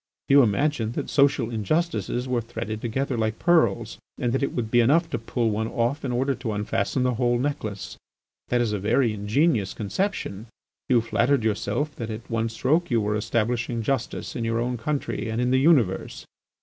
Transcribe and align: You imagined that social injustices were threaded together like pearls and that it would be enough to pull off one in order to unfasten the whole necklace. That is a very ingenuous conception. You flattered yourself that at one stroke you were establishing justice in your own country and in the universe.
You 0.29 0.41
imagined 0.41 0.93
that 0.95 1.11
social 1.11 1.51
injustices 1.51 2.27
were 2.27 2.41
threaded 2.41 2.81
together 2.81 3.15
like 3.19 3.37
pearls 3.37 3.99
and 4.19 4.33
that 4.33 4.41
it 4.41 4.51
would 4.51 4.71
be 4.71 4.79
enough 4.79 5.07
to 5.11 5.19
pull 5.19 5.55
off 5.55 6.01
one 6.03 6.11
in 6.11 6.17
order 6.17 6.33
to 6.33 6.53
unfasten 6.53 7.03
the 7.03 7.13
whole 7.13 7.37
necklace. 7.37 7.97
That 8.47 8.61
is 8.61 8.73
a 8.73 8.79
very 8.79 9.13
ingenuous 9.13 9.75
conception. 9.75 10.47
You 10.89 11.01
flattered 11.01 11.43
yourself 11.43 11.95
that 11.97 12.09
at 12.09 12.27
one 12.31 12.49
stroke 12.49 12.89
you 12.89 12.99
were 12.99 13.15
establishing 13.15 13.83
justice 13.83 14.35
in 14.35 14.43
your 14.43 14.59
own 14.59 14.75
country 14.75 15.29
and 15.29 15.39
in 15.39 15.51
the 15.51 15.59
universe. 15.59 16.25